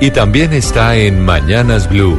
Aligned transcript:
y 0.00 0.10
también 0.10 0.52
está 0.52 0.96
en 0.96 1.24
Mañanas 1.24 1.88
Blue. 1.88 2.18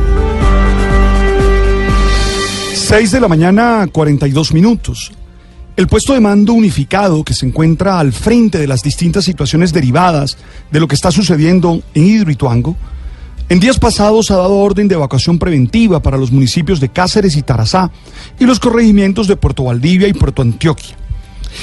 6 2.73 3.11
de 3.11 3.19
la 3.19 3.27
mañana, 3.27 3.87
42 3.91 4.53
minutos. 4.53 5.11
El 5.75 5.87
puesto 5.87 6.13
de 6.13 6.21
mando 6.21 6.53
unificado 6.53 7.23
que 7.23 7.33
se 7.33 7.45
encuentra 7.45 7.99
al 7.99 8.13
frente 8.13 8.57
de 8.57 8.67
las 8.67 8.81
distintas 8.81 9.25
situaciones 9.25 9.73
derivadas 9.73 10.37
de 10.71 10.79
lo 10.79 10.87
que 10.87 10.95
está 10.95 11.11
sucediendo 11.11 11.81
en 11.93 12.05
Hidroituango, 12.05 12.77
en 13.49 13.59
días 13.59 13.77
pasados 13.77 14.31
ha 14.31 14.37
dado 14.37 14.55
orden 14.55 14.87
de 14.87 14.95
evacuación 14.95 15.37
preventiva 15.37 16.01
para 16.01 16.17
los 16.17 16.31
municipios 16.31 16.79
de 16.79 16.89
Cáceres 16.89 17.35
y 17.35 17.43
Tarazá 17.43 17.91
y 18.39 18.45
los 18.45 18.59
corregimientos 18.59 19.27
de 19.27 19.35
Puerto 19.35 19.65
Valdivia 19.65 20.07
y 20.07 20.13
Puerto 20.13 20.41
Antioquia. 20.41 20.95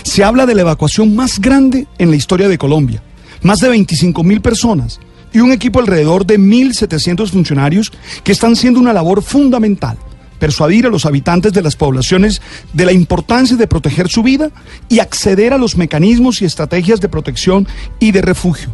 Se 0.02 0.22
habla 0.22 0.46
de 0.46 0.54
la 0.54 0.62
evacuación 0.62 1.16
más 1.16 1.40
grande 1.40 1.86
en 1.98 2.10
la 2.10 2.16
historia 2.16 2.48
de 2.48 2.58
Colombia, 2.58 3.02
más 3.42 3.58
de 3.60 3.68
25 3.70 4.22
mil 4.22 4.40
personas 4.40 5.00
y 5.32 5.40
un 5.40 5.52
equipo 5.52 5.80
alrededor 5.80 6.26
de 6.26 6.38
1.700 6.38 7.30
funcionarios 7.30 7.92
que 8.24 8.32
están 8.32 8.52
haciendo 8.52 8.80
una 8.80 8.92
labor 8.92 9.22
fundamental 9.22 9.98
persuadir 10.42 10.86
a 10.86 10.90
los 10.90 11.06
habitantes 11.06 11.52
de 11.52 11.62
las 11.62 11.76
poblaciones 11.76 12.42
de 12.72 12.84
la 12.84 12.90
importancia 12.90 13.56
de 13.56 13.68
proteger 13.68 14.08
su 14.08 14.24
vida 14.24 14.50
y 14.88 14.98
acceder 14.98 15.52
a 15.52 15.56
los 15.56 15.76
mecanismos 15.76 16.42
y 16.42 16.44
estrategias 16.44 17.00
de 17.00 17.08
protección 17.08 17.68
y 18.00 18.10
de 18.10 18.22
refugio. 18.22 18.72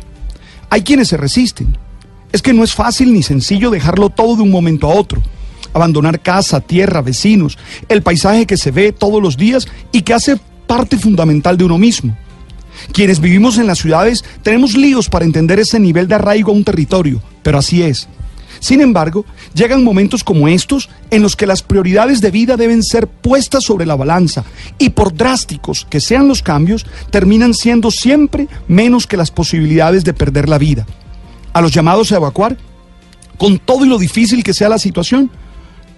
Hay 0.71 0.81
quienes 0.81 1.09
se 1.09 1.19
resisten. 1.19 1.77
Es 2.33 2.41
que 2.41 2.55
no 2.55 2.65
es 2.65 2.73
fácil 2.73 3.13
ni 3.13 3.23
sencillo 3.23 3.69
dejarlo 3.69 4.09
todo 4.09 4.37
de 4.37 4.43
un 4.45 4.51
momento 4.51 4.91
a 4.91 4.95
otro. 4.95 5.23
Abandonar 5.75 6.21
casa, 6.21 6.61
tierra, 6.61 7.03
vecinos, 7.03 7.59
el 7.91 8.03
paisaje 8.03 8.47
que 8.47 8.57
se 8.57 8.71
ve 8.71 8.93
todos 8.93 9.23
los 9.23 9.37
días 9.37 9.69
y 9.93 10.01
que 10.01 10.15
hace 10.15 10.41
parte 10.67 10.97
fundamental 10.97 11.59
de 11.59 11.65
uno 11.65 11.77
mismo. 11.77 12.17
Quienes 12.93 13.21
vivimos 13.21 13.59
en 13.59 13.67
las 13.67 13.79
ciudades 13.79 14.25
tenemos 14.43 14.77
líos 14.77 15.09
para 15.09 15.25
entender 15.25 15.59
ese 15.61 15.79
nivel 15.79 16.09
de 16.09 16.17
arraigo 16.17 16.53
a 16.53 16.55
un 16.55 16.65
territorio, 16.65 17.23
pero 17.43 17.59
así 17.59 17.83
es. 17.83 18.09
Sin 18.61 18.81
embargo, 18.81 19.25
llegan 19.55 19.85
momentos 19.85 20.25
como 20.25 20.49
estos 20.49 20.89
en 21.11 21.23
los 21.23 21.37
que 21.37 21.47
las 21.47 21.63
prioridades 21.63 22.21
de 22.21 22.31
vida 22.31 22.57
deben 22.57 22.83
ser 22.83 23.07
puestas 23.07 23.65
sobre 23.65 23.87
la 23.87 23.95
balanza 23.95 24.45
y 24.79 24.91
por 24.91 25.15
drásticos 25.15 25.87
que 25.89 26.01
sean 26.01 26.29
los 26.29 26.43
cambios, 26.43 26.87
terminan 27.11 27.55
siendo 27.55 27.91
siempre 27.91 28.49
menos 28.67 29.07
que 29.07 29.17
las 29.17 29.31
posibilidades 29.31 30.05
de 30.05 30.15
perder 30.15 30.49
la 30.49 30.59
vida. 30.59 30.87
A 31.53 31.61
los 31.61 31.73
llamados 31.73 32.11
a 32.13 32.17
evacuar, 32.17 32.57
con 33.37 33.59
todo 33.59 33.85
y 33.85 33.89
lo 33.89 33.99
difícil 33.99 34.43
que 34.43 34.55
sea 34.55 34.69
la 34.69 34.79
situación, 34.79 35.31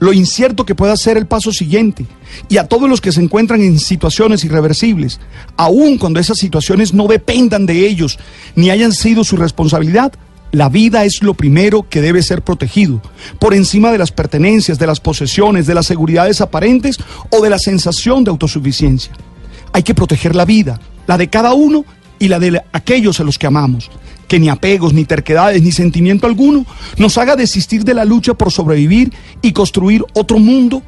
lo 0.01 0.13
incierto 0.13 0.67
que 0.67 0.75
pueda 0.75 0.97
ser 0.97 1.17
el 1.17 1.27
paso 1.27 1.53
siguiente, 1.53 2.07
y 2.49 2.57
a 2.57 2.67
todos 2.67 2.89
los 2.89 3.01
que 3.01 3.13
se 3.13 3.21
encuentran 3.21 3.63
en 3.63 3.79
situaciones 3.79 4.45
irreversibles, 4.45 5.21
aun 5.57 5.99
cuando 5.99 6.19
esas 6.19 6.39
situaciones 6.39 6.93
no 6.93 7.07
dependan 7.07 7.67
de 7.67 7.87
ellos 7.87 8.19
ni 8.57 8.71
hayan 8.71 8.93
sido 8.93 9.23
su 9.25 9.37
responsabilidad, 9.37 10.13
la 10.53 10.69
vida 10.69 11.05
es 11.05 11.23
lo 11.23 11.35
primero 11.35 11.89
que 11.89 12.01
debe 12.01 12.23
ser 12.23 12.43
protegido, 12.43 13.01
por 13.39 13.55
encima 13.55 13.93
de 13.93 13.99
las 13.99 14.11
pertenencias, 14.11 14.79
de 14.79 14.87
las 14.87 15.01
posesiones, 15.01 15.67
de 15.67 15.75
las 15.75 15.87
seguridades 15.87 16.41
aparentes 16.41 16.99
o 17.31 17.41
de 17.41 17.51
la 17.51 17.59
sensación 17.59 18.25
de 18.25 18.31
autosuficiencia. 18.31 19.13
Hay 19.73 19.85
que 19.85 19.95
proteger 19.95 20.35
la 20.35 20.45
vida, 20.45 20.81
la 21.07 21.19
de 21.19 21.29
cada 21.29 21.53
uno 21.53 21.85
y 22.19 22.29
la 22.29 22.41
de 22.41 22.61
aquellos 22.73 23.21
a 23.21 23.25
los 23.25 23.39
que 23.39 23.47
amamos. 23.47 23.91
Que 24.31 24.39
ni 24.39 24.49
apegos, 24.49 24.93
ni 24.93 25.05
terquedades, 25.05 25.61
ni 25.61 25.73
sentimiento 25.73 26.29
alguno 26.29 26.65
nos 26.99 27.19
haga 27.19 27.35
desistir 27.35 27.83
de 27.83 27.95
la 27.95 28.05
lucha 28.05 28.33
por 28.33 28.53
sobrevivir 28.53 29.13
y 29.43 29.51
construir 29.51 30.05
otro 30.13 30.39
mundo 30.39 30.85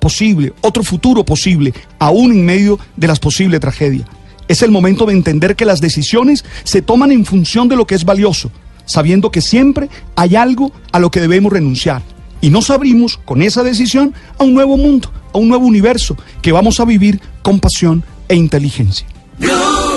posible, 0.00 0.52
otro 0.62 0.82
futuro 0.82 1.24
posible, 1.24 1.72
aún 2.00 2.32
en 2.32 2.44
medio 2.44 2.80
de 2.96 3.06
las 3.06 3.20
posibles 3.20 3.60
tragedias. 3.60 4.08
Es 4.48 4.62
el 4.62 4.72
momento 4.72 5.06
de 5.06 5.12
entender 5.12 5.54
que 5.54 5.64
las 5.64 5.80
decisiones 5.80 6.44
se 6.64 6.82
toman 6.82 7.12
en 7.12 7.24
función 7.24 7.68
de 7.68 7.76
lo 7.76 7.86
que 7.86 7.94
es 7.94 8.04
valioso, 8.04 8.50
sabiendo 8.84 9.30
que 9.30 9.42
siempre 9.42 9.88
hay 10.16 10.34
algo 10.34 10.72
a 10.90 10.98
lo 10.98 11.12
que 11.12 11.20
debemos 11.20 11.52
renunciar. 11.52 12.02
Y 12.40 12.50
nos 12.50 12.68
abrimos 12.70 13.16
con 13.16 13.42
esa 13.42 13.62
decisión 13.62 14.12
a 14.40 14.42
un 14.42 14.54
nuevo 14.54 14.76
mundo, 14.76 15.08
a 15.32 15.38
un 15.38 15.46
nuevo 15.46 15.66
universo 15.66 16.16
que 16.42 16.50
vamos 16.50 16.80
a 16.80 16.84
vivir 16.84 17.20
con 17.42 17.60
pasión 17.60 18.02
e 18.28 18.34
inteligencia. 18.34 19.06
Blue 19.38 19.92